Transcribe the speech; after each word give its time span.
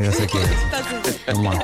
Essa 0.00 0.22
aqui 0.24 0.38
é. 0.38 1.32
Vamos 1.32 1.54
lá. 1.54 1.62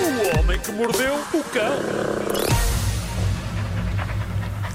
O 0.00 0.38
homem 0.38 0.58
que 0.60 0.72
mordeu 0.72 1.14
o 1.14 1.44
cão. 1.44 1.78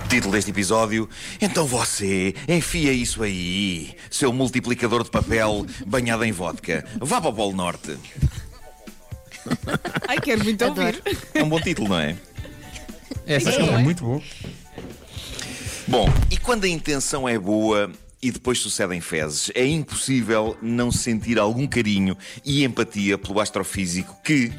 Título 0.10 0.34
deste 0.34 0.52
episódio: 0.52 1.10
Então 1.42 1.66
você 1.66 2.36
enfia 2.48 2.92
isso 2.92 3.24
aí, 3.24 3.96
seu 4.10 4.32
multiplicador 4.34 5.04
de 5.04 5.10
papel 5.12 5.66
banhado 5.86 6.24
em 6.24 6.32
vodka. 6.32 6.86
Vá 7.00 7.20
para 7.20 7.30
o 7.30 7.34
Polo 7.34 7.54
Norte. 7.56 7.98
Ai, 10.08 10.20
quero 10.20 10.44
muito 10.44 10.64
ouvir. 10.66 11.02
É 11.34 11.44
um 11.44 11.50
bom 11.50 11.60
título, 11.60 11.90
não 11.90 12.00
é? 12.00 12.16
Essa 13.26 13.50
É. 13.52 13.56
é 13.66 13.78
muito 13.78 14.04
boa. 14.04 14.22
Bom, 15.88 16.08
e 16.32 16.38
quando 16.38 16.64
a 16.64 16.70
intenção 16.70 17.28
é 17.28 17.38
boa 17.38 17.92
e 18.22 18.32
depois 18.32 18.58
sucedem 18.60 19.02
fezes, 19.02 19.52
é 19.54 19.66
impossível 19.66 20.58
não 20.62 20.90
sentir 20.90 21.38
algum 21.38 21.68
carinho 21.68 22.18
e 22.46 22.64
empatia 22.64 23.18
pelo 23.18 23.42
astrofísico 23.42 24.16
que, 24.24 24.50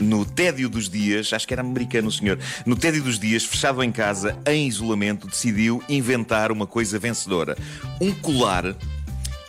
no 0.00 0.24
tédio 0.24 0.68
dos 0.68 0.88
dias, 0.90 1.32
acho 1.32 1.46
que 1.46 1.54
era 1.54 1.60
americano 1.60 2.08
o 2.08 2.12
senhor, 2.12 2.36
no 2.66 2.74
tédio 2.74 3.00
dos 3.00 3.20
dias, 3.20 3.44
fechado 3.44 3.80
em 3.80 3.92
casa, 3.92 4.36
em 4.44 4.66
isolamento, 4.66 5.28
decidiu 5.28 5.80
inventar 5.88 6.50
uma 6.50 6.66
coisa 6.66 6.98
vencedora: 6.98 7.56
um 8.00 8.12
colar 8.12 8.76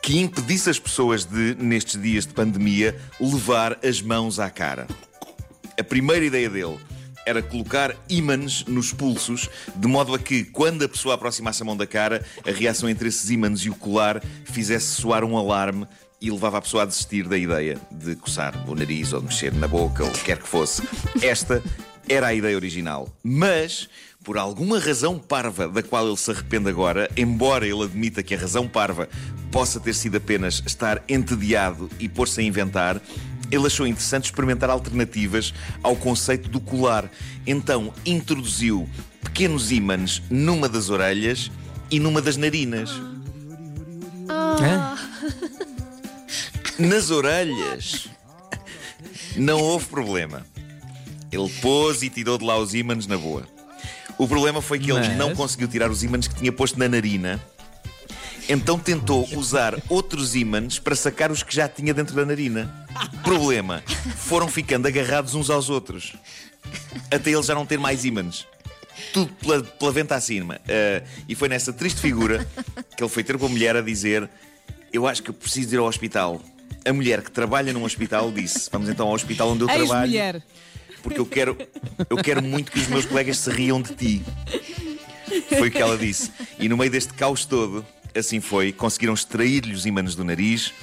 que 0.03 0.19
impedisse 0.19 0.69
as 0.69 0.77
pessoas 0.77 1.25
de, 1.25 1.55
nestes 1.55 1.99
dias 1.99 2.27
de 2.27 2.33
pandemia, 2.33 2.95
levar 3.19 3.79
as 3.83 4.03
mãos 4.03 4.37
à 4.37 4.51
cara. 4.51 4.85
A 5.79 5.83
primeira 5.83 6.23
ideia 6.23 6.47
dele 6.47 6.77
era 7.25 7.41
colocar 7.41 7.95
ímãs 8.09 8.65
nos 8.65 8.93
pulsos, 8.93 9.49
de 9.75 9.87
modo 9.87 10.13
a 10.13 10.19
que, 10.19 10.43
quando 10.43 10.83
a 10.83 10.89
pessoa 10.89 11.15
aproximasse 11.15 11.61
a 11.61 11.65
mão 11.65 11.77
da 11.77 11.87
cara, 11.87 12.23
a 12.45 12.51
reação 12.51 12.89
entre 12.89 13.07
esses 13.07 13.29
ímãs 13.29 13.61
e 13.61 13.69
o 13.69 13.75
colar 13.75 14.21
fizesse 14.45 14.87
soar 15.01 15.23
um 15.23 15.37
alarme 15.37 15.87
e 16.21 16.31
levava 16.31 16.57
a 16.57 16.61
pessoa 16.61 16.83
a 16.83 16.85
desistir 16.85 17.27
da 17.27 17.37
ideia 17.37 17.77
de 17.91 18.15
coçar 18.15 18.53
o 18.69 18.73
nariz 18.73 19.11
ou 19.11 19.19
de 19.19 19.27
mexer 19.27 19.53
na 19.53 19.67
boca 19.67 20.03
ou 20.03 20.09
o 20.09 20.13
que 20.13 20.23
quer 20.23 20.37
que 20.39 20.47
fosse. 20.47 20.81
Esta 21.21 21.61
era 22.07 22.27
a 22.27 22.33
ideia 22.33 22.55
original. 22.55 23.09
Mas, 23.21 23.89
por 24.23 24.37
alguma 24.37 24.79
razão 24.79 25.19
parva 25.19 25.67
da 25.67 25.83
qual 25.83 26.07
ele 26.07 26.17
se 26.17 26.31
arrepende 26.31 26.69
agora, 26.69 27.09
embora 27.17 27.67
ele 27.67 27.83
admita 27.83 28.23
que 28.23 28.33
a 28.33 28.37
razão 28.37 28.67
parva 28.67 29.09
possa 29.51 29.79
ter 29.79 29.93
sido 29.93 30.15
apenas 30.15 30.63
estar 30.65 31.03
entediado 31.07 31.89
e 31.99 32.07
pôr-se 32.07 32.39
a 32.39 32.43
inventar, 32.43 33.01
ele 33.53 33.67
achou 33.67 33.85
interessante 33.85 34.25
experimentar 34.25 34.69
alternativas 34.69 35.53
ao 35.83 35.95
conceito 35.95 36.49
do 36.49 36.59
colar. 36.59 37.09
Então 37.45 37.93
introduziu 38.05 38.89
pequenos 39.23 39.71
ímãs 39.71 40.21
numa 40.29 40.67
das 40.67 40.89
orelhas 40.89 41.51
e 41.91 41.99
numa 41.99 42.21
das 42.21 42.35
narinas. 42.37 42.89
Hã? 44.29 44.97
Nas 46.79 47.11
orelhas 47.11 48.07
não 49.35 49.59
houve 49.59 49.85
problema. 49.85 50.45
Ele 51.31 51.49
pôs 51.61 52.01
e 52.01 52.09
tirou 52.09 52.37
de 52.37 52.45
lá 52.45 52.57
os 52.57 52.73
ímãs 52.73 53.05
na 53.07 53.17
boa. 53.17 53.43
O 54.17 54.27
problema 54.27 54.61
foi 54.61 54.79
que 54.79 54.91
ele 54.91 54.99
Mas- 54.99 55.17
não 55.17 55.35
conseguiu 55.35 55.67
tirar 55.67 55.89
os 55.91 56.03
ímãs 56.03 56.27
que 56.27 56.35
tinha 56.35 56.51
posto 56.51 56.77
na 56.79 56.87
narina. 56.87 57.39
Então 58.47 58.77
tentou 58.77 59.27
usar 59.35 59.75
outros 59.89 60.35
ímãs 60.35 60.77
para 60.79 60.95
sacar 60.95 61.31
os 61.31 61.43
que 61.43 61.55
já 61.55 61.67
tinha 61.67 61.93
dentro 61.93 62.15
da 62.15 62.25
narina. 62.25 62.87
Problema: 63.23 63.83
foram 64.17 64.47
ficando 64.47 64.87
agarrados 64.87 65.33
uns 65.35 65.49
aos 65.49 65.69
outros. 65.69 66.13
Até 67.11 67.31
ele 67.31 67.43
já 67.43 67.55
não 67.55 67.65
ter 67.65 67.77
mais 67.77 68.05
ímãs. 68.05 68.45
Tudo 69.11 69.33
pela, 69.33 69.63
pela 69.63 69.91
venta 69.91 70.15
acima. 70.15 70.59
Ah, 70.67 71.03
e 71.27 71.35
foi 71.35 71.49
nessa 71.49 71.73
triste 71.73 71.99
figura 71.99 72.47
que 72.95 73.03
ele 73.03 73.09
foi 73.09 73.23
ter 73.23 73.37
com 73.37 73.45
a 73.45 73.49
mulher 73.49 73.75
a 73.75 73.81
dizer: 73.81 74.29
Eu 74.91 75.07
acho 75.07 75.23
que 75.23 75.31
preciso 75.31 75.75
ir 75.75 75.77
ao 75.77 75.85
hospital. 75.85 76.41
A 76.85 76.91
mulher 76.91 77.21
que 77.21 77.31
trabalha 77.31 77.71
num 77.71 77.83
hospital 77.83 78.31
disse: 78.31 78.69
Vamos 78.71 78.89
então 78.89 79.07
ao 79.07 79.13
hospital 79.13 79.51
onde 79.51 79.63
eu 79.63 79.67
trabalho 79.67 80.43
porque 81.03 81.19
eu 81.19 81.25
quero, 81.25 81.57
eu 82.09 82.17
quero 82.17 82.41
muito 82.41 82.71
que 82.71 82.79
os 82.79 82.87
meus 82.87 83.05
colegas 83.05 83.37
se 83.37 83.51
riam 83.51 83.81
de 83.81 83.93
ti. 83.93 84.21
Foi 85.49 85.67
o 85.67 85.71
que 85.71 85.81
ela 85.81 85.97
disse. 85.97 86.31
E 86.57 86.69
no 86.69 86.77
meio 86.77 86.89
deste 86.89 87.13
caos 87.13 87.45
todo, 87.45 87.85
assim 88.15 88.39
foi, 88.39 88.71
conseguiram 88.71 89.13
extrair-lhe 89.13 89.73
os 89.73 89.85
ímãs 89.85 90.15
do 90.15 90.23
nariz. 90.23 90.73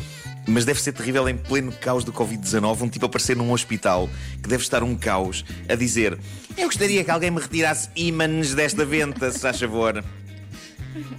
Mas 0.46 0.64
deve 0.64 0.80
ser 0.80 0.92
terrível 0.92 1.28
em 1.28 1.36
pleno 1.36 1.70
caos 1.70 2.02
do 2.02 2.12
Covid-19 2.12 2.82
um 2.82 2.88
tipo 2.88 3.06
aparecer 3.06 3.36
num 3.36 3.52
hospital 3.52 4.08
que 4.42 4.48
deve 4.48 4.62
estar 4.62 4.82
um 4.82 4.96
caos 4.96 5.44
a 5.68 5.74
dizer: 5.74 6.18
Eu 6.56 6.66
gostaria 6.66 7.04
que 7.04 7.10
alguém 7.10 7.30
me 7.30 7.40
retirasse 7.40 7.90
ímãs 7.94 8.54
desta 8.54 8.84
venta, 8.84 9.30
se 9.30 9.38
faz 9.38 9.60
favor. 9.60 10.02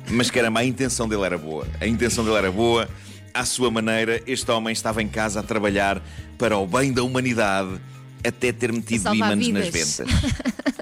Mas 0.10 0.30
caramba, 0.30 0.60
a 0.60 0.66
intenção 0.66 1.08
dele 1.08 1.24
era 1.24 1.38
boa. 1.38 1.68
A 1.80 1.88
intenção 1.88 2.26
dele 2.26 2.38
era 2.38 2.52
boa. 2.52 2.90
À 3.34 3.46
sua 3.46 3.72
maneira, 3.72 4.22
este 4.28 4.50
homem 4.52 4.74
estava 4.74 5.02
em 5.02 5.08
casa 5.08 5.40
a 5.40 5.44
trabalhar 5.44 6.02
para 6.38 6.58
o 6.58 6.68
bem 6.68 6.92
da 6.92 7.04
humanidade 7.04 7.80
até 8.26 8.52
ter 8.52 8.74
metido 8.74 9.14
ímãs 9.14 9.48
nas 9.48 9.68
ventas. 9.68 10.08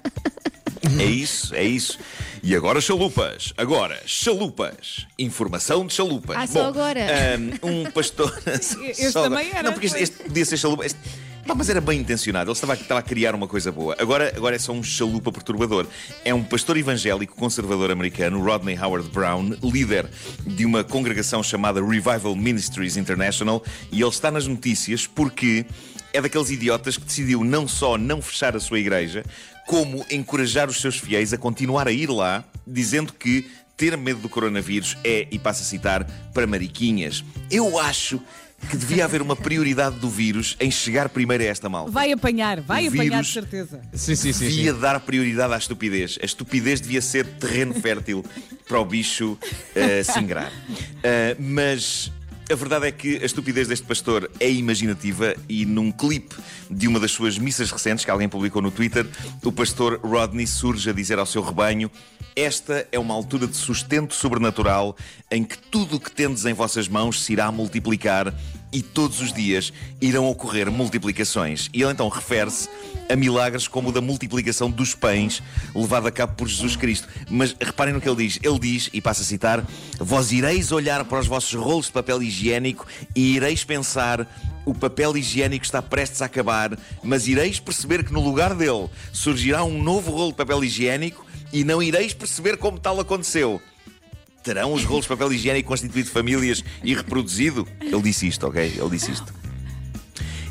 É 0.99 1.05
isso, 1.05 1.55
é 1.55 1.63
isso. 1.63 1.97
E 2.43 2.55
agora 2.55 2.81
chalupas. 2.81 3.53
Agora, 3.57 4.01
chalupas. 4.05 5.07
Informação 5.17 5.85
de 5.85 5.93
chalupas. 5.93 6.35
Ah, 6.37 6.47
só 6.47 6.65
agora. 6.67 6.99
ahm, 7.35 7.51
um 7.63 7.89
pastor. 7.91 8.37
Este 8.47 9.11
Só 9.11 9.23
também 9.23 9.49
era, 9.49 9.63
Não, 9.63 9.71
porque 9.73 9.87
este, 9.87 9.99
este 10.01 10.23
podia 10.23 10.45
ser 10.45 10.57
chalupa. 10.57 10.85
Este- 10.85 10.99
Pá, 11.47 11.55
mas 11.55 11.67
era 11.69 11.81
bem 11.81 11.99
intencionado. 12.01 12.49
Ele 12.51 12.53
estava, 12.53 12.75
estava 12.75 12.99
a 12.99 13.03
criar 13.03 13.33
uma 13.33 13.47
coisa 13.47 13.71
boa. 13.71 13.95
Agora, 13.97 14.31
agora 14.35 14.55
é 14.55 14.59
só 14.59 14.71
um 14.71 14.83
chalupa 14.83 15.31
perturbador. 15.31 15.87
É 16.23 16.31
um 16.33 16.43
pastor 16.43 16.77
evangélico 16.77 17.35
conservador 17.35 17.89
americano, 17.89 18.43
Rodney 18.43 18.77
Howard 18.77 19.09
Brown, 19.09 19.55
líder 19.63 20.07
de 20.45 20.63
uma 20.63 20.83
congregação 20.83 21.41
chamada 21.41 21.81
Revival 21.83 22.35
Ministries 22.35 22.97
International, 22.97 23.63
e 23.91 23.99
ele 23.99 24.09
está 24.09 24.29
nas 24.29 24.45
notícias 24.45 25.07
porque 25.07 25.66
é 26.13 26.21
daqueles 26.21 26.51
idiotas 26.51 26.97
que 26.97 27.05
decidiu 27.05 27.43
não 27.43 27.67
só 27.67 27.97
não 27.97 28.21
fechar 28.21 28.55
a 28.55 28.59
sua 28.59 28.77
igreja, 28.79 29.23
como 29.69 30.03
encorajar 30.09 30.68
os 30.68 30.81
seus 30.81 30.97
fiéis 30.97 31.31
a 31.31 31.38
continuar 31.38 31.88
a 31.88 31.91
ir 31.91 32.09
lá, 32.09 32.44
dizendo 32.66 33.13
que 33.13 33.46
ter 33.78 33.96
medo 33.96 34.19
do 34.19 34.28
coronavírus 34.28 34.97
é, 35.03 35.28
e 35.30 35.38
passo 35.38 35.62
a 35.62 35.66
citar, 35.66 36.06
para 36.34 36.47
mariquinhas. 36.47 37.24
Eu 37.52 37.78
acho 37.78 38.19
que 38.68 38.75
devia 38.75 39.06
haver 39.06 39.22
uma 39.22 39.35
prioridade 39.35 40.00
do 40.00 40.09
vírus 40.09 40.58
em 40.59 40.72
chegar 40.72 41.08
primeiro 41.09 41.44
a 41.44 41.46
esta 41.46 41.69
malta. 41.69 41.91
Vai 41.91 42.12
apanhar, 42.12 42.62
vai 42.62 42.85
O 42.85 42.88
apanhar 42.88 43.03
de 43.03 43.09
vírus- 43.12 43.31
certeza. 43.34 43.79
Sim, 43.94 44.16
sim, 44.16 44.34
sim. 44.34 44.47
devia 44.47 44.74
sim. 44.74 44.79
dar 44.79 45.00
prioridade 45.02 45.53
à 45.53 45.58
estupidez. 45.59 46.18
A 46.19 46.25
estupidez 46.25 46.81
devia 46.81 47.00
ser 47.00 47.28
terreno 47.28 47.75
fértil 47.75 48.25
para 48.68 48.79
o 48.79 48.85
bicho 48.85 49.38
eh, 49.75 50.02
se 50.02 50.19
ingrar. 50.19 50.52
Eh, 51.03 51.35
mas 51.38 52.12
a 52.52 52.56
verdade 52.56 52.88
é 52.88 52.91
que 52.91 53.18
a 53.18 53.25
estupidez 53.28 53.68
deste 53.68 53.85
pastor 53.85 54.31
é 54.40 54.50
imaginativa 54.50 55.35
e 55.47 55.63
num 55.63 55.91
clipe 55.91 56.35
de 56.69 56.88
uma 56.88 57.00
das 57.00 57.12
suas 57.12 57.38
missas 57.38 57.72
recentes 57.72 58.06
que 58.06 58.12
alguém 58.12 58.30
publicou 58.30 58.62
no 58.62 58.72
Twitter, 58.72 59.07
o 59.44 59.52
pastor 59.52 60.00
Rodney 60.03 60.46
surge 60.46 60.90
a 60.90 60.94
dizer 60.94 61.18
ao 61.18 61.25
seu 61.25 61.41
rebanho: 61.41 61.90
Esta 62.35 62.88
é 62.91 63.00
uma 63.00 63.13
altura 63.13 63.47
de 63.47 63.56
sustento 63.56 64.13
sobrenatural 64.13 64.96
em 65.31 65.44
que 65.44 65.58
tudo 65.58 65.96
o 65.96 66.00
que 66.00 66.12
tendes 66.12 66.46
em 66.46 66.53
vossas 66.53 66.88
mãos 66.88 67.24
se 67.24 67.34
irá 67.34 67.52
multiplicar 67.52 68.34
e 68.72 68.81
todos 68.81 69.19
os 69.19 69.34
dias 69.34 69.74
irão 70.00 70.28
ocorrer 70.28 70.69
multiplicações. 70.72 71.69
E 71.74 71.81
ele 71.81 71.91
então 71.91 72.08
refere-se 72.08 72.69
a 73.09 73.16
milagres 73.16 73.68
como 73.68 73.90
o 73.90 73.91
da 73.91 74.02
multiplicação 74.02 74.69
dos 74.69 74.94
pães 74.94 75.41
levado 75.74 76.08
a 76.08 76.12
cabo 76.12 76.35
por 76.35 76.47
Jesus 76.47 76.75
Cristo. 76.75 77.08
Mas 77.29 77.56
reparem 77.59 77.94
no 77.94 78.02
que 78.02 78.08
ele 78.08 78.28
diz. 78.28 78.40
Ele 78.44 78.59
diz, 78.59 78.90
e 78.94 79.02
passo 79.02 79.22
a 79.22 79.25
citar: 79.25 79.66
Vós 79.97 80.31
ireis 80.31 80.72
olhar 80.72 81.03
para 81.06 81.19
os 81.19 81.28
vossos 81.28 81.53
rolos 81.53 81.88
de 81.88 81.91
papel 81.91 82.22
higiênico 82.22 82.85
e 83.16 83.35
ireis 83.35 83.63
pensar. 83.63 84.28
O 84.69 84.74
papel 84.75 85.18
higiênico 85.18 85.66
está 85.66 85.81
prestes 85.81 86.22
a 86.22 86.25
acabar, 86.25 86.78
mas 87.02 87.28
ireis 87.28 87.59
perceber 87.59 88.03
que 88.03 88.13
no 88.13 88.24
lugar 88.24 88.53
dele 88.53 88.88
surgirá 89.12 89.63
um 89.63 89.81
novo 89.81 90.12
rolo 90.12 90.30
de 90.30 90.38
papel 90.38 90.63
higiênico 90.63 91.25
e 91.52 91.63
não 91.63 91.81
ireis 91.81 92.13
perceber 92.13 92.56
como 92.56 92.79
tal 92.79 93.00
aconteceu. 93.00 93.59
Terão 94.44 94.72
os 94.72 94.84
rolos 94.84 95.06
de 95.06 95.09
papel 95.09 95.34
higiênico 95.34 95.69
constituído 95.69 96.12
famílias 96.12 96.64
e 96.84 96.93
reproduzido? 96.93 97.67
Ele 97.82 98.02
disse 98.03 98.28
isto, 98.28 98.46
ok? 98.46 98.61
Ele 98.78 98.90
disse 98.91 99.11
isto. 99.11 99.34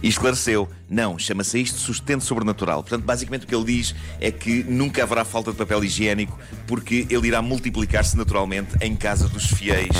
E 0.03 0.09
esclareceu: 0.09 0.69
não, 0.91 1.17
chama-se 1.17 1.61
isto 1.61 1.79
sustento 1.79 2.25
sobrenatural. 2.25 2.83
Portanto, 2.83 3.05
basicamente 3.05 3.45
o 3.45 3.47
que 3.47 3.55
ele 3.55 3.67
diz 3.67 3.95
é 4.21 4.33
que 4.33 4.65
nunca 4.65 5.05
haverá 5.05 5.25
falta 5.25 5.53
de 5.53 5.59
papel 5.59 5.85
higiênico, 5.85 6.37
porque 6.67 7.07
ele 7.09 7.29
irá 7.29 7.41
multiplicar-se 7.41 8.17
naturalmente 8.17 8.77
em 8.81 8.97
casa 8.97 9.29
dos 9.29 9.47
fiéis 9.47 9.95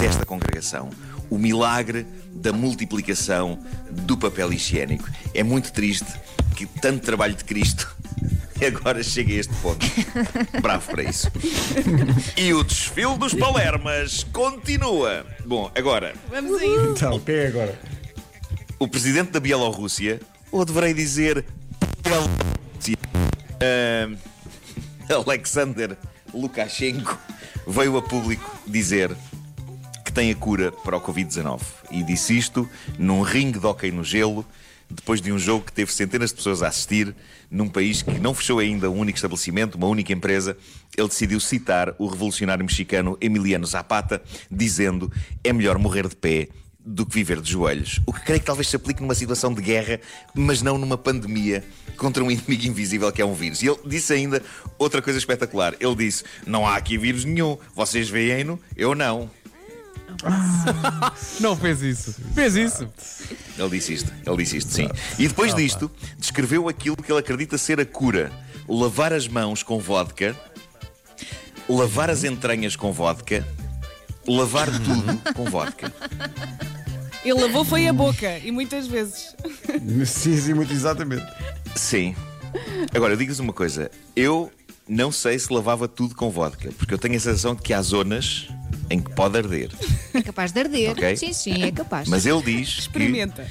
desta 0.00 0.24
congregação. 0.24 0.88
O 1.32 1.38
milagre 1.38 2.06
da 2.30 2.52
multiplicação 2.52 3.58
do 3.90 4.18
papel 4.18 4.52
higiênico. 4.52 5.08
É 5.32 5.42
muito 5.42 5.72
triste 5.72 6.12
que 6.54 6.66
tanto 6.66 7.02
trabalho 7.06 7.34
de 7.34 7.42
Cristo 7.42 7.90
agora 8.62 9.02
chegue 9.02 9.38
a 9.38 9.40
este 9.40 9.54
ponto. 9.54 9.86
Bravo 10.60 10.90
para 10.90 11.04
isso. 11.04 11.28
E 12.36 12.52
o 12.52 12.62
desfile 12.62 13.16
dos 13.16 13.32
Palermas 13.32 14.24
continua. 14.30 15.24
Bom, 15.46 15.70
agora, 15.74 16.12
Vamos 16.28 16.60
a 16.60 16.66
isso. 16.66 16.90
Então, 16.90 17.18
quem 17.20 17.34
é 17.34 17.46
agora? 17.46 17.80
o 18.78 18.86
presidente 18.86 19.30
da 19.30 19.40
Bielorrússia, 19.40 20.20
ou 20.50 20.66
deverei 20.66 20.92
dizer 20.92 21.46
Bielorrússia, 22.02 22.98
ah, 25.08 25.14
Alexander 25.26 25.96
Lukashenko, 26.34 27.16
veio 27.66 27.96
a 27.96 28.02
público 28.02 28.58
dizer 28.66 29.16
que 30.12 30.16
tem 30.16 30.30
a 30.30 30.34
cura 30.34 30.70
para 30.70 30.98
o 30.98 31.00
Covid-19. 31.00 31.62
E 31.90 32.02
disse 32.02 32.36
isto 32.36 32.68
num 32.98 33.22
ringue 33.22 33.58
de 33.58 33.66
hóquei 33.66 33.90
no 33.90 34.04
gelo, 34.04 34.44
depois 34.90 35.22
de 35.22 35.32
um 35.32 35.38
jogo 35.38 35.64
que 35.64 35.72
teve 35.72 35.90
centenas 35.90 36.28
de 36.28 36.36
pessoas 36.36 36.62
a 36.62 36.68
assistir, 36.68 37.16
num 37.50 37.66
país 37.66 38.02
que 38.02 38.18
não 38.18 38.34
fechou 38.34 38.58
ainda 38.58 38.90
um 38.90 38.98
único 38.98 39.16
estabelecimento, 39.16 39.76
uma 39.76 39.86
única 39.86 40.12
empresa. 40.12 40.54
Ele 40.96 41.08
decidiu 41.08 41.40
citar 41.40 41.94
o 41.98 42.06
revolucionário 42.06 42.62
mexicano 42.62 43.16
Emiliano 43.22 43.64
Zapata, 43.64 44.22
dizendo: 44.50 45.10
é 45.42 45.50
melhor 45.50 45.78
morrer 45.78 46.06
de 46.06 46.16
pé 46.16 46.48
do 46.84 47.06
que 47.06 47.14
viver 47.14 47.40
de 47.40 47.50
joelhos. 47.50 48.00
O 48.04 48.12
que 48.12 48.20
creio 48.20 48.40
que 48.40 48.46
talvez 48.46 48.68
se 48.68 48.76
aplique 48.76 49.00
numa 49.00 49.14
situação 49.14 49.54
de 49.54 49.62
guerra, 49.62 49.98
mas 50.34 50.60
não 50.60 50.76
numa 50.76 50.98
pandemia 50.98 51.64
contra 51.96 52.22
um 52.22 52.30
inimigo 52.30 52.66
invisível 52.66 53.10
que 53.10 53.22
é 53.22 53.24
um 53.24 53.34
vírus. 53.34 53.62
E 53.62 53.68
ele 53.68 53.78
disse 53.86 54.12
ainda 54.12 54.42
outra 54.78 55.00
coisa 55.00 55.18
espetacular. 55.18 55.74
Ele 55.80 55.94
disse: 55.94 56.22
Não 56.46 56.66
há 56.66 56.76
aqui 56.76 56.98
vírus 56.98 57.24
nenhum. 57.24 57.56
Vocês 57.74 58.10
veem-no? 58.10 58.60
Eu 58.76 58.94
não. 58.94 59.30
Não 61.40 61.56
fez 61.56 61.82
isso. 61.82 62.14
Fez 62.34 62.54
isso. 62.56 62.88
Ele 63.58 63.70
disse 63.70 63.94
isto, 63.94 64.12
ele 64.24 64.36
disse 64.36 64.56
isto, 64.56 64.72
sim. 64.72 64.88
E 65.18 65.28
depois 65.28 65.54
disto, 65.54 65.90
descreveu 66.18 66.68
aquilo 66.68 66.96
que 66.96 67.10
ele 67.10 67.18
acredita 67.18 67.58
ser 67.58 67.80
a 67.80 67.86
cura: 67.86 68.32
lavar 68.68 69.12
as 69.12 69.26
mãos 69.26 69.62
com 69.62 69.78
vodka, 69.78 70.36
lavar 71.68 72.10
as 72.10 72.24
entranhas 72.24 72.76
com 72.76 72.92
vodka, 72.92 73.46
lavar 74.26 74.68
tudo 74.70 75.34
com 75.34 75.44
vodka. 75.44 75.92
Ele 77.24 77.40
lavou 77.40 77.64
foi 77.64 77.86
a 77.86 77.92
boca 77.92 78.38
e 78.38 78.50
muitas 78.50 78.86
vezes. 78.86 79.34
Sim, 80.06 80.36
sim, 80.36 80.54
muito 80.54 80.72
exatamente. 80.72 81.24
Sim. 81.76 82.16
Agora, 82.92 83.12
eu 83.12 83.16
digo-vos 83.16 83.38
uma 83.38 83.52
coisa: 83.52 83.90
eu 84.16 84.50
não 84.88 85.12
sei 85.12 85.38
se 85.38 85.52
lavava 85.52 85.86
tudo 85.86 86.16
com 86.16 86.30
vodka, 86.30 86.72
porque 86.76 86.92
eu 86.92 86.98
tenho 86.98 87.16
a 87.16 87.20
sensação 87.20 87.54
de 87.54 87.62
que 87.62 87.72
há 87.72 87.80
zonas 87.80 88.48
em 88.90 89.00
que 89.00 89.10
pode 89.12 89.38
arder. 89.38 89.70
É 90.14 90.22
capaz 90.22 90.52
de 90.52 90.60
arder. 90.60 90.90
Ok. 90.90 91.16
Sim, 91.16 91.32
sim, 91.32 91.62
é 91.64 91.72
capaz. 91.72 92.08
Mas 92.08 92.26
ele 92.26 92.42
diz 92.42 92.74
que 92.74 92.80
Experimenta. 92.80 93.46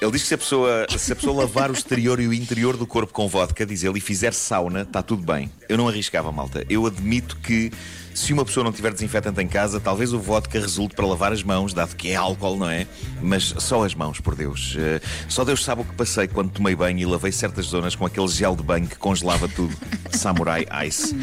Ele 0.00 0.12
diz 0.12 0.22
que 0.22 0.28
se 0.28 0.34
a, 0.34 0.38
pessoa, 0.38 0.86
se 0.96 1.12
a 1.12 1.16
pessoa 1.16 1.42
lavar 1.42 1.70
o 1.70 1.74
exterior 1.74 2.20
e 2.20 2.28
o 2.28 2.32
interior 2.32 2.76
do 2.76 2.86
corpo 2.86 3.12
com 3.12 3.26
vodka, 3.26 3.66
diz 3.66 3.82
ele, 3.82 3.98
e 3.98 4.00
fizer 4.00 4.32
sauna, 4.32 4.82
está 4.82 5.02
tudo 5.02 5.22
bem. 5.24 5.50
Eu 5.68 5.76
não 5.76 5.88
arriscava, 5.88 6.30
malta. 6.30 6.64
Eu 6.70 6.86
admito 6.86 7.36
que 7.38 7.72
se 8.14 8.32
uma 8.32 8.44
pessoa 8.44 8.62
não 8.62 8.72
tiver 8.72 8.92
desinfetante 8.92 9.40
em 9.40 9.48
casa, 9.48 9.80
talvez 9.80 10.12
o 10.12 10.18
vodka 10.20 10.58
resulte 10.60 10.94
para 10.94 11.04
lavar 11.04 11.32
as 11.32 11.42
mãos, 11.42 11.72
dado 11.72 11.96
que 11.96 12.10
é 12.10 12.14
álcool, 12.16 12.56
não 12.56 12.70
é? 12.70 12.86
Mas 13.20 13.54
só 13.58 13.84
as 13.84 13.92
mãos, 13.94 14.20
por 14.20 14.36
Deus. 14.36 14.76
Eh, 14.78 15.00
Só 15.28 15.44
Deus 15.44 15.64
sabe 15.64 15.82
o 15.82 15.84
que 15.84 15.94
passei 15.94 16.28
quando 16.28 16.50
tomei 16.50 16.76
banho 16.76 16.98
e 17.00 17.04
lavei 17.04 17.32
certas 17.32 17.66
zonas 17.66 17.96
com 17.96 18.06
aquele 18.06 18.28
gel 18.28 18.54
de 18.54 18.62
banho 18.62 18.86
que 18.86 18.96
congelava 18.96 19.48
tudo. 19.48 19.76
Samurai 20.12 20.64
Ice. 20.86 21.14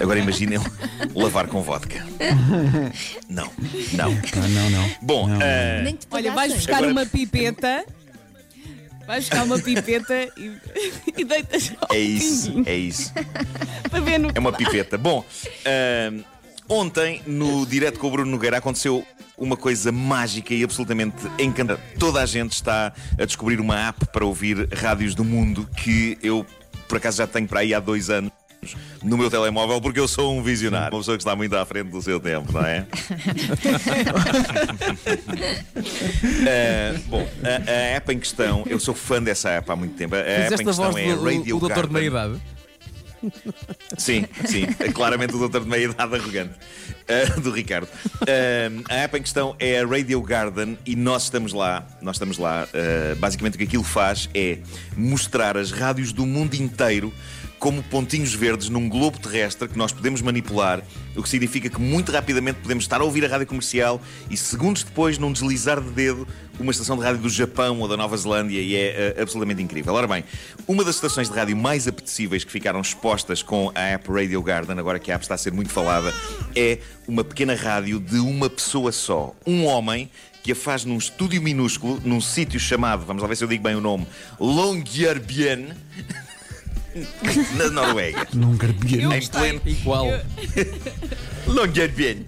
Agora 0.00 0.18
imaginem 0.18 0.58
lavar 1.14 1.46
com 1.46 1.62
vodka. 1.62 2.04
Não, 3.28 3.50
não. 3.92 4.10
Ah, 4.12 4.48
não, 4.48 4.70
não. 4.70 4.90
Bom, 5.02 5.28
Nem 5.84 5.96
que 5.96 6.06
te 6.06 6.14
Olha, 6.14 6.32
vais 6.32 6.52
buscar 6.52 6.76
Agora- 6.76 6.92
uma 6.92 7.06
pipeta. 7.06 7.84
Vais 9.10 9.24
buscar 9.24 9.42
uma 9.42 9.58
pipeta 9.58 10.14
e, 10.36 10.52
e 11.18 11.24
deitas 11.24 11.72
ao 11.80 11.96
é 11.96 11.98
isso, 11.98 12.46
pinguinho 12.46 12.68
é 12.68 12.76
isso. 12.76 13.12
para 13.90 13.98
ver 13.98 14.20
no 14.20 14.30
É 14.32 14.38
uma 14.38 14.52
pipeta. 14.52 14.96
Bom, 14.96 15.24
ontem, 16.68 17.20
no 17.26 17.66
direto 17.66 17.98
com 17.98 18.06
o 18.06 18.10
Bruno 18.12 18.30
Nogueira, 18.30 18.58
aconteceu 18.58 19.04
uma 19.36 19.56
coisa 19.56 19.90
mágica 19.90 20.54
e 20.54 20.62
absolutamente 20.62 21.16
encantadora. 21.40 21.84
Toda 21.98 22.22
a 22.22 22.26
gente 22.26 22.52
está 22.52 22.92
a 23.18 23.24
descobrir 23.24 23.58
uma 23.58 23.88
app 23.88 24.06
para 24.12 24.24
ouvir 24.24 24.72
rádios 24.72 25.12
do 25.16 25.24
mundo 25.24 25.68
que 25.76 26.16
eu, 26.22 26.46
por 26.86 26.98
acaso, 26.98 27.16
já 27.16 27.26
tenho 27.26 27.48
para 27.48 27.60
aí 27.60 27.74
há 27.74 27.80
dois 27.80 28.10
anos. 28.10 28.30
No 29.02 29.16
meu 29.16 29.30
telemóvel, 29.30 29.80
porque 29.80 29.98
eu 29.98 30.06
sou 30.06 30.36
um 30.36 30.42
visionário, 30.42 30.92
uma 30.92 31.00
pessoa 31.00 31.16
que 31.16 31.22
está 31.22 31.34
muito 31.34 31.56
à 31.56 31.64
frente 31.64 31.88
do 31.88 32.02
seu 32.02 32.20
tempo, 32.20 32.52
não 32.52 32.64
é? 32.64 32.86
Ah, 36.46 37.00
bom, 37.08 37.26
a, 37.42 37.70
a 37.70 37.74
app 37.96 38.12
em 38.12 38.18
questão, 38.18 38.64
eu 38.66 38.78
sou 38.78 38.94
fã 38.94 39.22
dessa 39.22 39.48
app 39.50 39.70
há 39.70 39.76
muito 39.76 39.94
tempo. 39.94 40.14
A 40.14 40.18
app 40.18 40.62
em 40.62 40.66
questão 40.66 40.98
é 40.98 41.14
do, 41.14 41.24
Radio 41.24 41.56
o 41.56 41.60
doutor 41.60 41.86
de 41.86 41.92
meia 41.92 42.06
idade. 42.06 42.40
Sim, 43.98 44.26
sim. 44.46 44.66
É 44.78 44.90
claramente 44.90 45.34
o 45.34 45.38
doutor 45.38 45.62
de 45.62 45.68
meia 45.68 45.84
idade 45.84 46.14
arrogante 46.14 46.54
uh, 46.54 47.40
do 47.40 47.50
Ricardo. 47.50 47.88
Uh, 48.22 48.84
a 48.88 48.94
app 48.94 49.18
em 49.18 49.22
questão 49.22 49.54
é 49.58 49.80
a 49.80 49.86
Radio 49.86 50.22
Garden 50.22 50.78
e 50.86 50.96
nós 50.96 51.24
estamos 51.24 51.52
lá. 51.52 51.86
Nós 52.00 52.16
estamos 52.16 52.38
lá. 52.38 52.66
Uh, 52.72 53.16
basicamente 53.16 53.54
o 53.54 53.58
que 53.58 53.64
aquilo 53.64 53.84
faz 53.84 54.28
é 54.34 54.58
mostrar 54.96 55.56
as 55.56 55.70
rádios 55.70 56.12
do 56.12 56.24
mundo 56.24 56.54
inteiro 56.54 57.12
como 57.60 57.82
pontinhos 57.82 58.34
verdes 58.34 58.70
num 58.70 58.88
globo 58.88 59.20
terrestre 59.20 59.68
que 59.68 59.76
nós 59.76 59.92
podemos 59.92 60.22
manipular, 60.22 60.82
o 61.14 61.22
que 61.22 61.28
significa 61.28 61.68
que 61.68 61.78
muito 61.78 62.10
rapidamente 62.10 62.58
podemos 62.60 62.84
estar 62.84 63.02
a 63.02 63.04
ouvir 63.04 63.22
a 63.26 63.28
rádio 63.28 63.46
comercial 63.46 64.00
e 64.30 64.36
segundos 64.36 64.82
depois, 64.82 65.18
num 65.18 65.30
deslizar 65.30 65.78
de 65.78 65.90
dedo, 65.90 66.26
uma 66.58 66.72
estação 66.72 66.96
de 66.96 67.04
rádio 67.04 67.20
do 67.20 67.28
Japão 67.28 67.78
ou 67.80 67.86
da 67.86 67.98
Nova 67.98 68.16
Zelândia 68.16 68.60
e 68.60 68.74
é 68.74 69.14
uh, 69.16 69.22
absolutamente 69.22 69.62
incrível. 69.62 69.92
Ora 69.92 70.06
bem, 70.06 70.24
uma 70.66 70.82
das 70.82 70.94
estações 70.94 71.28
de 71.28 71.36
rádio 71.36 71.54
mais 71.54 71.86
apetecíveis 71.86 72.44
que 72.44 72.50
ficaram 72.50 72.80
expostas 72.80 73.42
com 73.42 73.70
a 73.74 73.80
app 73.80 74.10
Radio 74.10 74.42
Garden, 74.42 74.78
agora 74.78 74.98
que 74.98 75.12
a 75.12 75.16
app 75.16 75.24
está 75.24 75.34
a 75.34 75.38
ser 75.38 75.52
muito 75.52 75.70
falada, 75.70 76.14
é 76.56 76.78
uma 77.06 77.22
pequena 77.22 77.54
rádio 77.54 78.00
de 78.00 78.18
uma 78.18 78.48
pessoa 78.48 78.90
só. 78.90 79.34
Um 79.46 79.66
homem 79.66 80.10
que 80.42 80.52
a 80.52 80.56
faz 80.56 80.86
num 80.86 80.96
estúdio 80.96 81.42
minúsculo, 81.42 82.00
num 82.02 82.22
sítio 82.22 82.58
chamado, 82.58 83.04
vamos 83.04 83.22
lá 83.22 83.28
ver 83.28 83.36
se 83.36 83.44
eu 83.44 83.48
digo 83.48 83.62
bem 83.62 83.74
o 83.74 83.80
nome, 83.82 84.06
Longyearbyen, 84.38 85.74
na 87.56 87.70
Noruega. 87.70 88.26
Não 88.34 88.52
Em 88.54 89.26
pleno 89.28 89.60
Igual. 89.64 90.06
Longyearbyen, 91.46 92.26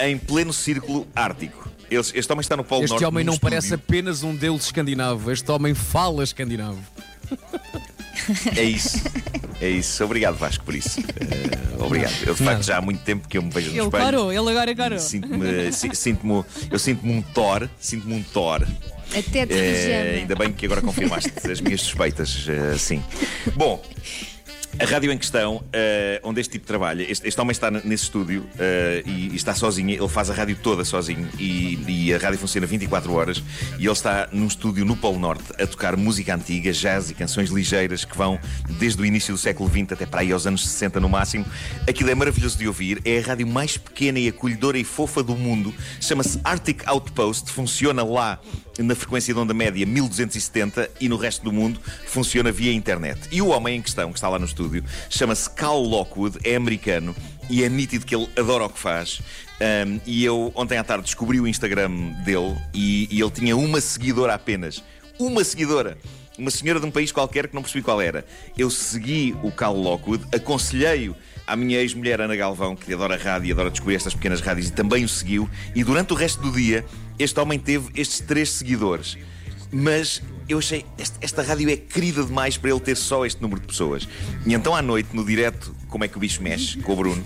em 0.00 0.18
pleno 0.18 0.52
círculo 0.52 1.06
ártico. 1.14 1.68
Eles- 1.90 2.12
Este 2.14 2.32
homem 2.32 2.40
está 2.40 2.56
no 2.56 2.64
Polo 2.64 2.82
Este 2.84 2.90
Norte. 2.90 3.04
homem 3.04 3.24
num 3.24 3.32
não 3.32 3.38
parece 3.38 3.68
estúdio. 3.68 3.84
apenas 3.88 4.22
um 4.22 4.34
deus 4.34 4.64
escandinavo. 4.66 5.30
Este 5.30 5.50
homem 5.50 5.74
fala 5.74 6.24
escandinavo. 6.24 6.80
É 8.56 8.62
isso. 8.62 9.00
É 9.60 9.68
isso. 9.68 10.04
Obrigado, 10.04 10.36
Vasco, 10.36 10.64
por 10.64 10.74
isso. 10.74 10.98
Eh, 11.00 11.82
obrigado. 11.82 12.12
Eu, 12.26 12.34
de 12.34 12.42
facto, 12.44 12.62
já 12.64 12.78
há 12.78 12.80
muito 12.80 13.02
tempo 13.02 13.28
que 13.28 13.38
eu 13.38 13.42
me 13.42 13.50
vejo 13.50 13.68
no 13.70 13.74
Ele 13.76 13.82
espelho. 13.84 14.04
corou, 14.04 14.32
ele 14.32 14.50
agora 14.50 14.74
corou. 14.74 14.96
E 14.96 15.00
Sinto-me, 15.00 15.72
si- 15.72 15.90
sinto-me, 15.94 16.44
eu 16.70 16.78
sinto-me 16.78 17.12
um 17.12 17.22
Thor, 17.22 17.68
sinto-me 17.78 18.14
um 18.14 18.22
Thor. 18.22 18.66
Até 19.10 19.46
de 19.46 19.54
pijama. 19.54 20.10
ainda 20.20 20.34
bem 20.34 20.52
que 20.52 20.66
agora 20.66 20.82
confirmaste 20.82 21.32
as 21.50 21.60
minhas 21.60 21.80
suspeitas, 21.82 22.46
eh, 22.48 22.76
sim. 22.78 23.02
Bom, 23.54 23.82
a 24.78 24.84
rádio 24.84 25.10
em 25.10 25.16
questão, 25.16 25.64
eh, 25.72 26.20
onde 26.22 26.40
este 26.40 26.52
tipo 26.52 26.66
trabalha, 26.66 27.02
este, 27.10 27.26
este 27.26 27.40
homem 27.40 27.52
está 27.52 27.70
nesse 27.70 28.04
estúdio 28.04 28.46
eh, 28.58 29.02
e, 29.06 29.28
e 29.28 29.36
está 29.36 29.54
sozinho, 29.54 29.90
ele 29.90 30.08
faz 30.08 30.28
a 30.28 30.34
rádio 30.34 30.56
toda 30.62 30.84
sozinho 30.84 31.28
e, 31.38 31.78
e 31.88 32.14
a 32.14 32.18
rádio 32.18 32.38
funciona 32.38 32.66
24 32.66 33.10
horas 33.12 33.42
e 33.78 33.84
ele 33.84 33.92
está 33.92 34.28
num 34.32 34.46
estúdio 34.46 34.84
no 34.84 34.94
Polo 34.94 35.18
Norte 35.18 35.44
a 35.58 35.66
tocar 35.66 35.96
música 35.96 36.34
antiga, 36.34 36.72
jazz 36.72 37.10
e 37.10 37.14
canções 37.14 37.48
ligeiras 37.48 38.04
que 38.04 38.16
vão 38.16 38.38
desde 38.78 39.00
o 39.00 39.06
início 39.06 39.32
do 39.32 39.38
século 39.38 39.70
XX 39.70 39.92
até 39.92 40.04
para 40.04 40.20
aí 40.20 40.30
aos 40.30 40.46
anos 40.46 40.68
60 40.68 41.00
no 41.00 41.08
máximo. 41.08 41.46
Aquilo 41.88 42.10
é 42.10 42.14
maravilhoso 42.14 42.58
de 42.58 42.68
ouvir, 42.68 43.00
é 43.04 43.18
a 43.18 43.22
rádio 43.22 43.46
mais 43.46 43.78
pequena 43.78 44.18
e 44.18 44.28
acolhedora 44.28 44.76
e 44.76 44.84
fofa 44.84 45.22
do 45.22 45.34
mundo, 45.34 45.74
chama-se 46.00 46.38
Arctic 46.44 46.82
Outpost, 46.86 47.50
funciona 47.50 48.04
lá 48.04 48.38
na 48.78 48.94
frequência 48.94 49.32
de 49.32 49.40
onda 49.40 49.54
média 49.54 49.86
1270 49.86 50.90
e 51.00 51.08
no 51.08 51.16
resto 51.16 51.42
do 51.42 51.52
mundo 51.52 51.80
funciona 52.06 52.52
via 52.52 52.72
internet. 52.72 53.20
E 53.30 53.40
o 53.40 53.48
homem 53.48 53.78
em 53.78 53.82
questão, 53.82 54.10
que 54.10 54.18
está 54.18 54.28
lá 54.28 54.38
no 54.38 54.44
estúdio, 54.44 54.65
chama-se 55.10 55.48
Cal 55.50 55.80
Lockwood, 55.80 56.38
é 56.44 56.56
americano 56.56 57.14
e 57.48 57.62
é 57.62 57.68
nítido 57.68 58.04
que 58.04 58.14
ele 58.14 58.28
adora 58.36 58.64
o 58.64 58.70
que 58.70 58.78
faz. 58.78 59.20
Um, 59.60 60.00
e 60.04 60.24
eu 60.24 60.52
ontem 60.54 60.76
à 60.76 60.84
tarde 60.84 61.04
descobri 61.04 61.40
o 61.40 61.48
Instagram 61.48 61.90
dele 62.24 62.56
e, 62.74 63.08
e 63.10 63.20
ele 63.20 63.30
tinha 63.30 63.56
uma 63.56 63.80
seguidora 63.80 64.34
apenas. 64.34 64.82
Uma 65.18 65.42
seguidora! 65.42 65.96
Uma 66.38 66.50
senhora 66.50 66.78
de 66.78 66.84
um 66.84 66.90
país 66.90 67.10
qualquer 67.10 67.48
que 67.48 67.54
não 67.54 67.62
percebi 67.62 67.82
qual 67.82 68.00
era. 68.00 68.26
Eu 68.58 68.68
segui 68.68 69.34
o 69.42 69.50
Cal 69.50 69.74
Lockwood, 69.74 70.22
aconselhei-o 70.34 71.16
à 71.46 71.56
minha 71.56 71.78
ex-mulher 71.80 72.20
Ana 72.20 72.36
Galvão, 72.36 72.76
que 72.76 72.92
adora 72.92 73.16
rádio 73.16 73.48
e 73.48 73.52
adora 73.52 73.70
descobrir 73.70 73.94
estas 73.94 74.14
pequenas 74.14 74.42
rádios, 74.42 74.68
e 74.68 74.72
também 74.72 75.02
o 75.02 75.08
seguiu. 75.08 75.48
E 75.74 75.82
durante 75.82 76.12
o 76.12 76.16
resto 76.16 76.42
do 76.42 76.52
dia, 76.52 76.84
este 77.18 77.40
homem 77.40 77.58
teve 77.58 77.88
estes 77.94 78.20
três 78.20 78.50
seguidores. 78.50 79.16
Mas 79.78 80.22
eu 80.48 80.58
achei, 80.58 80.86
esta, 80.96 81.18
esta 81.20 81.42
rádio 81.42 81.68
é 81.68 81.76
querida 81.76 82.24
demais 82.24 82.56
para 82.56 82.70
ele 82.70 82.80
ter 82.80 82.96
só 82.96 83.26
este 83.26 83.42
número 83.42 83.60
de 83.60 83.66
pessoas. 83.66 84.08
E 84.46 84.54
então 84.54 84.74
à 84.74 84.80
noite, 84.80 85.10
no 85.12 85.22
direto, 85.22 85.74
como 85.88 86.02
é 86.02 86.08
que 86.08 86.16
o 86.16 86.20
bicho 86.20 86.42
mexe, 86.42 86.78
com 86.78 86.94
o 86.94 86.96
Bruno, 86.96 87.22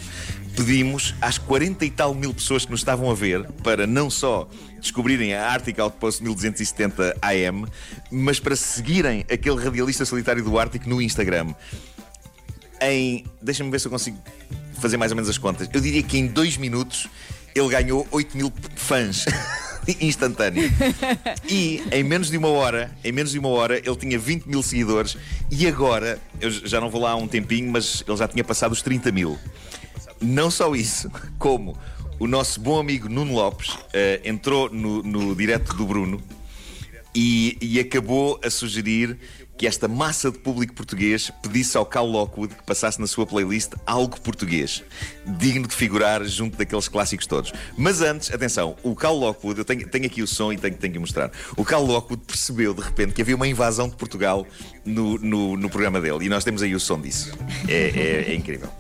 pedimos 0.57 1.15
às 1.21 1.39
40 1.39 1.85
e 1.85 1.91
tal 1.91 2.13
mil 2.13 2.35
pessoas 2.35 2.65
que 2.65 2.73
nos 2.73 2.81
estavam 2.81 3.09
a 3.09 3.15
ver 3.15 3.47
para 3.63 3.87
não 3.87 4.11
só 4.11 4.49
descobrirem 4.81 5.33
a 5.33 5.49
Arctic 5.49 5.79
Outpost 5.79 6.23
1270 6.23 7.17
AM, 7.23 7.67
mas 8.11 8.41
para 8.41 8.57
seguirem 8.57 9.25
aquele 9.31 9.63
radialista 9.63 10.05
solitário 10.05 10.43
do 10.43 10.59
Ártico 10.59 10.89
no 10.89 11.01
Instagram 11.01 11.55
em. 12.81 13.25
Deixa-me 13.41 13.71
ver 13.71 13.79
se 13.79 13.87
eu 13.87 13.93
consigo 13.93 14.19
fazer 14.81 14.97
mais 14.97 15.13
ou 15.13 15.17
menos 15.17 15.29
as 15.31 15.39
contas. 15.39 15.69
Eu 15.73 15.81
diria 15.81 16.03
que 16.03 16.19
em 16.19 16.27
dois 16.27 16.57
minutos 16.57 17.07
ele 17.55 17.69
ganhou 17.69 18.09
8 18.11 18.37
mil 18.37 18.53
fãs. 18.75 19.25
Instantâneo. 20.01 20.71
E 21.49 21.83
em 21.93 22.03
menos 22.03 22.31
de 22.31 22.37
uma 22.37 22.49
hora, 22.49 22.91
em 23.05 23.13
menos 23.13 23.33
de 23.33 23.39
uma 23.39 23.49
hora, 23.49 23.79
ele 23.79 23.97
tinha 23.97 24.19
20 24.19 24.47
mil 24.47 24.63
seguidores 24.63 25.17
e 25.51 25.67
agora, 25.67 26.19
eu 26.41 26.51
já 26.51 26.81
não 26.81 26.91
vou 26.91 27.01
lá 27.01 27.11
há 27.13 27.17
um 27.17 27.27
tempinho, 27.27 27.71
mas 27.71 28.05
ele 28.07 28.17
já 28.17 28.29
tinha 28.29 28.45
passado 28.45 28.73
os 28.73 28.83
30 28.83 29.11
mil. 29.13 29.39
Não 30.21 30.51
só 30.51 30.75
isso, 30.75 31.11
como 31.39 31.77
o 32.19 32.27
nosso 32.27 32.61
bom 32.61 32.79
amigo 32.79 33.09
Nuno 33.09 33.35
Lopes 33.35 33.79
eh, 33.93 34.21
entrou 34.25 34.69
no, 34.69 35.03
no 35.03 35.35
direto 35.35 35.75
do 35.75 35.87
Bruno 35.87 36.21
e, 37.15 37.57
e 37.61 37.81
acabou 37.81 38.41
a 38.45 38.51
sugerir 38.51 39.19
que 39.59 39.67
esta 39.67 39.87
massa 39.87 40.31
de 40.31 40.39
público 40.39 40.73
português 40.73 41.31
pedisse 41.43 41.77
ao 41.77 41.85
Cal 41.85 42.07
Lockwood 42.07 42.55
que 42.55 42.63
passasse 42.63 42.99
na 42.99 43.07
sua 43.07 43.27
playlist 43.27 43.73
algo 43.87 44.19
português, 44.19 44.83
digno 45.39 45.69
de 45.69 45.75
figurar 45.75 46.25
junto 46.25 46.57
daqueles 46.57 46.89
clássicos 46.89 47.27
todos. 47.27 47.53
Mas 47.77 48.01
antes, 48.01 48.33
atenção, 48.33 48.75
o 48.83 48.97
Cal 48.97 49.15
Lockwood, 49.15 49.59
eu 49.59 49.65
tenho, 49.67 49.87
tenho 49.87 50.07
aqui 50.07 50.23
o 50.23 50.27
som 50.27 50.51
e 50.51 50.57
tenho, 50.57 50.77
tenho 50.77 50.95
que 50.95 50.99
mostrar. 50.99 51.31
O 51.59 51.65
Cal 51.65 51.85
Lockwood 51.85 52.23
percebeu 52.27 52.73
de 52.73 52.81
repente 52.81 53.13
que 53.13 53.21
havia 53.21 53.37
uma 53.37 53.47
invasão 53.47 53.87
de 53.87 53.97
Portugal 53.97 54.47
no, 54.83 55.19
no, 55.19 55.57
no 55.59 55.69
programa 55.69 56.01
dele 56.01 56.25
e 56.25 56.29
nós 56.31 56.43
temos 56.43 56.63
aí 56.63 56.75
o 56.75 56.81
som 56.81 56.99
disso. 56.99 57.37
É, 57.69 57.91
é- 57.95 58.31
é 58.31 58.35
incrível. 58.35 58.71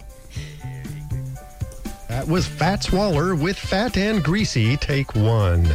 That 2.08 2.26
was 2.28 2.46
Fats 2.46 2.88
Waller 2.90 3.34
with 3.34 3.54
Fat 3.54 3.96
and 3.98 4.22
Greasy 4.22 4.76
Take 4.78 5.16
One. 5.18 5.68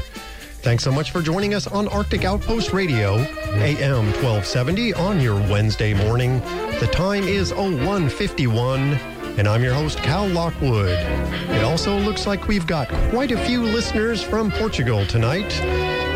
Thanks 0.65 0.83
so 0.83 0.91
much 0.91 1.11
for 1.11 1.21
joining 1.21 1.53
us 1.53 1.67
on 1.67 1.87
Arctic 1.89 2.25
Outpost 2.25 2.73
Radio, 2.73 3.17
AM 3.53 4.05
1270 4.13 4.95
on 4.95 5.21
your 5.21 5.35
Wednesday 5.35 5.93
morning. 5.93 6.39
The 6.79 6.89
time 6.91 7.23
is 7.23 7.53
0151, 7.53 8.79
and 9.37 9.47
I'm 9.47 9.63
your 9.63 9.75
host, 9.75 9.99
Cal 9.99 10.27
Lockwood. 10.27 10.89
It 10.89 11.63
also 11.63 11.99
looks 11.99 12.25
like 12.25 12.47
we've 12.47 12.65
got 12.65 12.89
quite 13.11 13.31
a 13.31 13.37
few 13.45 13.61
listeners 13.61 14.23
from 14.23 14.49
Portugal 14.49 15.05
tonight. 15.05 15.51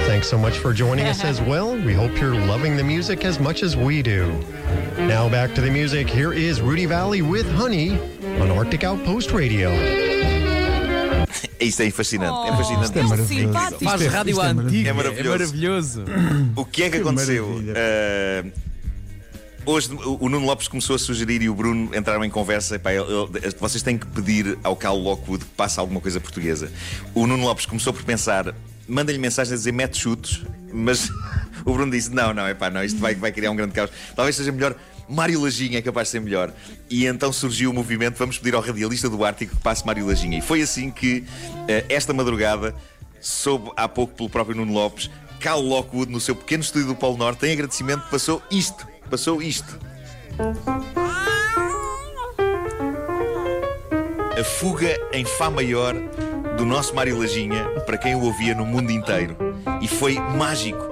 Thanks 0.08 0.28
so 0.28 0.40
much 0.40 0.58
for 0.58 0.74
joining 0.74 1.06
us 1.06 1.24
as 1.24 1.40
well. 1.44 1.76
We 1.76 1.94
hope 1.94 2.20
you're 2.20 2.34
loving 2.34 2.76
the 2.76 2.84
music 2.84 3.26
as 3.26 3.40
much 3.40 3.62
as 3.62 3.78
we 3.78 4.02
do. 4.02 4.32
Now 4.98 5.30
back 5.30 5.54
to 5.56 5.62
the 5.62 5.70
music. 5.70 6.10
Here 6.10 6.34
is 6.34 6.60
Rudy 6.60 6.88
Valley 6.88 7.22
with 7.22 7.48
Honey 7.52 8.00
on 8.42 8.50
Arctic 8.50 8.84
Outpost 8.84 9.30
Radio. 9.32 9.70
Isto 11.60 11.84
é 11.84 11.92
fascinante, 11.92 12.50
é 12.50 12.52
Oh, 12.54 12.58
fascinante. 12.58 12.86
Isto 12.86 13.00
é 13.00 13.04
maravilhoso. 13.04 13.48
simpático. 13.48 13.84
Faz 13.84 14.02
é- 14.02 14.08
rádio 14.08 14.42
é 14.42 14.46
antiga. 14.46 14.90
É 14.90 14.94
maravilhoso. 14.94 15.28
É 15.28 15.30
maravilhoso. 15.32 16.06
O 16.56 16.66
que 16.66 16.84
é 16.84 16.86
que, 16.90 16.96
Que 16.98 17.02
aconteceu? 17.02 17.62
Ah, 17.76 18.46
hoje 19.66 19.90
o 20.20 20.28
Nuno 20.30 20.46
Lopes 20.46 20.68
começou 20.68 20.96
a 20.96 21.00
sugerir 21.00 21.42
e 21.42 21.50
o 21.50 21.54
Bruno 21.54 21.96
entraram 21.96 22.24
em 22.24 22.30
conversa. 22.30 22.76
Epá, 22.76 22.92
ele- 22.94 23.06
ele- 23.44 23.56
vocês 23.60 23.84
têm 23.84 23.98
que 23.98 24.08
pedir 24.08 24.58
ao 24.64 24.76
Cal 24.76 24.98
Lockwood 24.98 25.46
que 25.46 25.52
passe 25.52 25.80
alguma 25.80 26.02
coisa 26.02 26.20
portuguesa. 26.20 26.72
O 27.14 27.28
Nuno 27.28 27.44
Lopes 27.44 27.66
começou 27.66 27.94
por 27.94 28.04
pensar: 28.04 28.54
manda-lhe 28.88 29.18
mensagem 29.20 29.54
a 29.54 29.58
dizer 29.58 29.72
mete 29.72 29.98
chutos, 29.98 30.44
mas 30.74 31.10
o 31.66 31.74
Bruno 31.74 31.92
disse: 31.92 32.10
não, 32.10 32.34
não, 32.34 32.48
epá, 32.48 32.70
não, 32.70 32.84
isto 32.84 33.00
vai, 33.00 33.14
vai 33.16 33.32
criar 33.32 33.52
um 33.52 33.56
grande 33.56 33.74
caos. 33.74 33.92
Talvez 34.16 34.36
seja 34.36 34.52
melhor. 34.52 34.76
Mário 35.10 35.42
Lajinha 35.42 35.80
é 35.80 35.82
capaz 35.82 36.08
de 36.08 36.12
ser 36.12 36.22
melhor. 36.22 36.54
E 36.90 37.08
então 37.08 37.34
surgiu 37.34 37.72
o 37.72 37.74
movimento: 37.74 38.18
vamos 38.18 38.38
pedir 38.38 38.56
ao 38.56 38.62
radialista 38.62 39.10
do 39.10 39.26
Ártico 39.26 39.56
que 39.56 39.62
passe 39.62 39.86
Mário 39.86 40.06
Lajinha. 40.06 40.38
E 40.38 40.42
foi 40.42 40.62
assim 40.62 40.92
que, 40.92 41.24
eh, 41.68 41.84
esta 41.90 42.14
madrugada, 42.14 42.76
soube 43.20 43.72
há 43.76 43.88
pouco 43.88 44.14
pelo 44.14 44.30
próprio 44.30 44.56
Nuno 44.56 44.72
Lopes, 44.72 45.10
Cal 45.40 45.62
Lockwood, 45.62 46.12
no 46.12 46.20
seu 46.20 46.36
pequeno 46.36 46.62
estúdio 46.62 46.90
do 46.90 46.96
Polo 46.96 47.18
Norte, 47.18 47.46
em 47.46 47.54
agradecimento, 47.54 48.04
passou 48.10 48.42
isto. 48.52 48.88
Passou 49.10 49.42
isto. 49.42 49.80
A 54.40 54.44
fuga 54.44 54.96
em 55.12 55.26
Fá 55.26 55.50
maior 55.50 55.96
do 56.56 56.66
nosso 56.66 56.94
Mário 56.94 57.18
Lajinha 57.18 57.64
para 57.86 57.98
quem 57.98 58.16
o 58.16 58.22
ouvia 58.22 58.54
no 58.54 58.66
mundo 58.66 58.92
inteiro. 58.92 59.36
E 59.82 59.88
foi 59.88 60.16
mágico. 60.16 60.89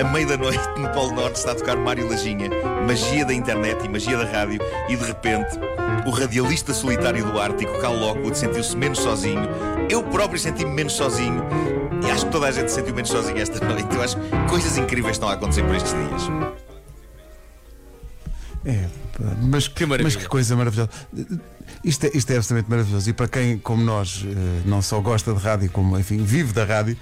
A 0.00 0.04
meio 0.04 0.28
da 0.28 0.36
noite, 0.36 0.60
no 0.76 0.88
Polo 0.90 1.12
Norte, 1.12 1.34
está 1.34 1.50
a 1.50 1.54
tocar 1.56 1.76
Mário 1.76 2.08
Lajinha, 2.08 2.48
magia 2.86 3.24
da 3.24 3.34
internet 3.34 3.84
e 3.84 3.88
magia 3.88 4.16
da 4.16 4.24
rádio, 4.24 4.60
e 4.88 4.94
de 4.94 5.04
repente, 5.04 5.58
o 6.06 6.10
radialista 6.10 6.72
solitário 6.72 7.24
do 7.24 7.40
Ártico, 7.40 7.76
Cal 7.80 7.96
Lockwood, 7.96 8.38
sentiu-se 8.38 8.76
menos 8.76 9.00
sozinho. 9.00 9.48
Eu 9.90 10.04
próprio 10.04 10.38
senti-me 10.38 10.70
menos 10.70 10.92
sozinho. 10.92 11.44
E 12.06 12.10
acho 12.12 12.26
que 12.26 12.30
toda 12.30 12.46
a 12.46 12.52
gente 12.52 12.68
se 12.68 12.76
sentiu 12.76 12.94
menos 12.94 13.10
sozinho 13.10 13.38
esta 13.38 13.58
noite. 13.66 13.92
Eu 13.92 14.00
acho 14.00 14.16
que 14.16 14.48
coisas 14.48 14.78
incríveis 14.78 15.16
estão 15.16 15.28
a 15.28 15.32
acontecer 15.32 15.64
por 15.64 15.74
estes 15.74 15.92
dias. 15.92 16.67
É, 18.64 18.86
mas, 19.42 19.68
Que 19.68 19.86
mas 19.86 20.16
que 20.16 20.26
coisa 20.28 20.56
maravilhosa. 20.56 20.90
Isto 21.84 22.06
é, 22.06 22.10
isto 22.14 22.30
é 22.30 22.36
absolutamente 22.36 22.70
maravilhoso. 22.70 23.08
E 23.08 23.12
para 23.12 23.28
quem, 23.28 23.58
como 23.58 23.82
nós, 23.84 24.24
eh, 24.26 24.62
não 24.64 24.82
só 24.82 25.00
gosta 25.00 25.32
de 25.32 25.38
rádio, 25.38 25.70
como 25.70 25.98
enfim, 25.98 26.18
vive 26.24 26.52
da 26.52 26.64
rádio, 26.64 26.96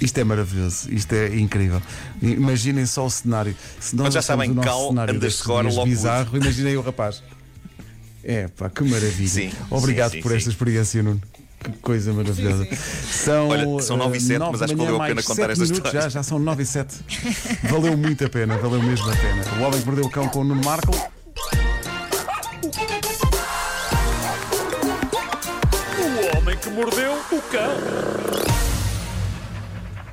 isto 0.00 0.18
é 0.18 0.24
maravilhoso. 0.24 0.92
Isto 0.92 1.14
é 1.14 1.36
incrível. 1.36 1.82
Imaginem 2.22 2.86
só 2.86 3.06
o 3.06 3.10
cenário. 3.10 3.54
Se 3.80 3.96
nós 3.96 4.14
já 4.14 4.22
sabem, 4.22 4.54
Cal 4.54 4.88
cenário 4.88 5.14
underscore 5.14 5.66
Lockwood. 5.66 5.90
bizarro, 5.90 6.36
imaginem 6.36 6.76
o 6.76 6.80
rapaz. 6.80 7.22
É, 8.22 8.48
pá, 8.48 8.68
que 8.68 8.84
maravilha. 8.84 9.28
Sim, 9.28 9.52
Obrigado 9.70 10.10
sim, 10.10 10.16
sim, 10.18 10.22
por 10.22 10.36
esta 10.36 10.50
experiência, 10.50 11.02
Nuno. 11.02 11.20
Que 11.62 11.72
coisa 11.82 12.12
maravilhosa. 12.12 12.66
São, 12.74 13.48
Olha, 13.48 13.82
são 13.82 13.96
nove 13.98 14.16
e 14.16 14.16
eh, 14.16 14.20
sete, 14.20 14.38
nove 14.38 14.52
mas 14.52 14.62
acho 14.62 14.74
que 14.74 14.80
valeu 14.80 15.02
a 15.02 15.06
pena 15.06 15.22
contar 15.22 15.50
esta 15.50 15.64
minutos, 15.64 15.70
história. 15.70 16.00
Já, 16.00 16.08
já 16.08 16.22
são 16.22 16.38
9 16.38 16.62
e 16.62 16.66
7. 16.66 16.94
Valeu 17.70 17.96
muito 17.96 18.24
a 18.24 18.28
pena, 18.30 18.56
valeu 18.56 18.82
mesmo 18.82 19.10
a 19.10 19.16
pena. 19.16 19.44
O 19.60 19.66
Homem 19.66 19.80
que 19.80 19.86
Mordeu 19.86 20.04
o 20.06 20.10
Cão 20.10 20.28
com 20.28 20.40
o 20.40 20.44
Nuno 20.44 20.64
Marco. 20.64 20.92
O 25.98 26.38
homem 26.38 26.56
que 26.56 26.70
mordeu 26.70 27.12
o 27.12 27.42
cão. 27.42 28.49